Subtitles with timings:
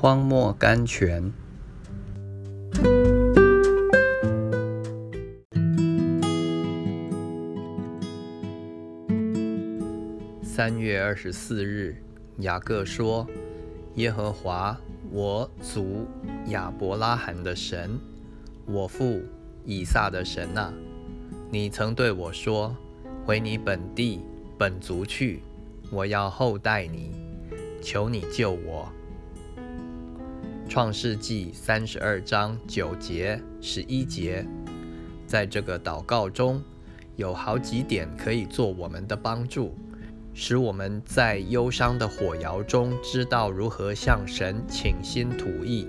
[0.00, 1.30] 荒漠甘泉。
[10.42, 12.02] 三月二十四日，
[12.38, 13.26] 雅各说
[13.96, 14.74] ：“耶和华，
[15.12, 16.06] 我祖
[16.46, 18.00] 亚伯拉罕的神，
[18.64, 19.20] 我父
[19.66, 20.72] 以撒的神啊，
[21.50, 22.74] 你曾对我说：
[23.26, 24.22] 回你本地
[24.56, 25.42] 本族去，
[25.92, 27.10] 我要厚待你，
[27.82, 28.90] 求你救我。”
[30.70, 34.46] 创世纪三十二章九节、十一节，
[35.26, 36.62] 在这个祷告中
[37.16, 39.74] 有好几点可以做我们的帮助。
[40.32, 45.88] 使我们在忧伤的火窑中知道如何向神倾心吐意。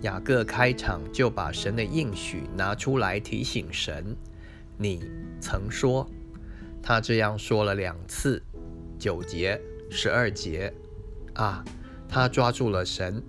[0.00, 4.16] 雅各开场就把神的应许拿出来提醒神
[4.76, 5.04] ：“你
[5.40, 6.04] 曾说。”
[6.82, 8.42] 他这样说了两次，
[8.98, 10.74] 九节、十二节。
[11.34, 11.64] 啊，
[12.08, 13.22] 他抓住了神。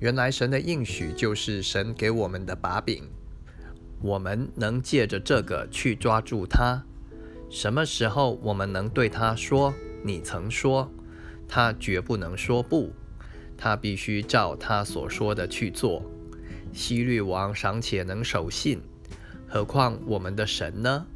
[0.00, 3.02] 原来神的应许就是神给我们的把柄，
[4.00, 6.84] 我们能借着这个去抓住它。
[7.50, 10.88] 什么时候我们能对他说：“你曾说，
[11.48, 12.92] 他绝不能说不，
[13.56, 16.02] 他必须照他所说的去做。”
[16.72, 18.80] 希律王尚且能守信，
[19.48, 21.06] 何况我们的神呢？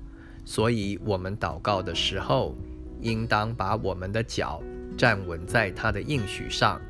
[0.44, 2.56] 所以，我们祷告的时候，
[3.00, 4.60] 应当把我们的脚
[4.96, 6.80] 站稳在他的应许上，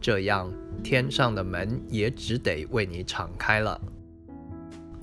[0.00, 3.80] 这样天上的门也只得为你敞开了。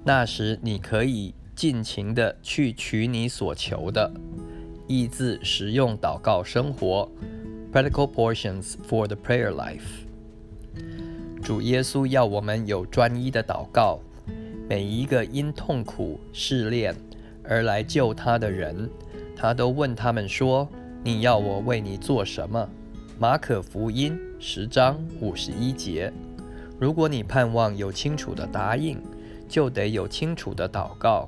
[0.03, 1.33] 那时，你可以。
[1.57, 4.13] 尽情的去取你所求的，
[4.87, 7.11] 意字实用祷告生活
[7.73, 10.05] ，practical portions for the prayer life。
[11.41, 13.99] 主耶稣要我们有专一的祷告，
[14.69, 16.95] 每一个因痛苦试炼
[17.43, 18.87] 而来救他的人，
[19.35, 20.69] 他都问他们说
[21.03, 22.69] ：“你要我为你做什么？”
[23.19, 26.13] 马可福音十章五十一节。
[26.79, 29.01] 如果你盼望有清楚的答应，
[29.49, 31.27] 就得有清楚的祷告。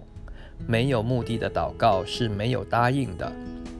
[0.67, 3.33] 没有目的的祷告是没有答应的，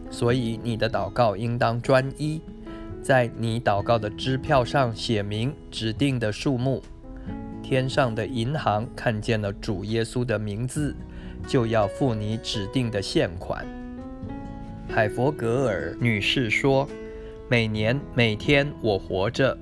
[0.09, 2.41] 所以你的祷告应当专一，
[3.00, 6.81] 在你祷告的支票上写明指定的数目。
[7.62, 10.95] 天上的银行看见了主耶稣的名字，
[11.47, 13.63] 就要付你指定的现款。
[14.89, 16.89] 海佛格尔女士说
[17.51, 19.57] ：“每年每天我活着，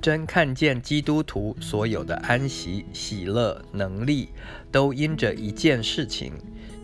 [0.00, 4.28] 真看见基督徒所有的安息、喜乐、能力，
[4.70, 6.32] 都因着一件事情。”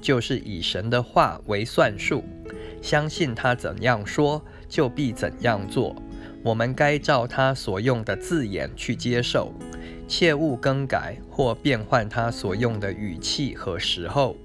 [0.02, 2.24] 就是以神的话为算数，
[2.82, 5.94] 相信他怎样说，就必怎样做。
[6.42, 9.52] 我们该照他所用的字眼去接受，
[10.08, 14.36] 切勿更改或变换他所用的语气和时候。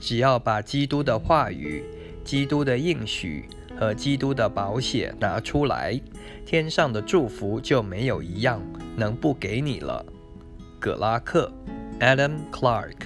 [0.00, 1.84] 只要把基督的话语、
[2.24, 3.48] 基督的应许
[3.78, 6.00] 和基督的保险拿出来，
[6.46, 8.60] 天上的祝福就没有一样
[8.96, 10.04] 能不给你了。
[10.78, 11.52] 葛拉克
[12.00, 12.96] ，Adam Clark。